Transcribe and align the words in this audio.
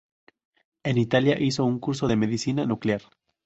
En 0.83 0.97
Italia 0.97 1.39
hizo 1.39 1.63
un 1.63 1.77
curso 1.77 2.07
de 2.07 2.15
medicina 2.15 2.65
nuclear. 2.65 3.03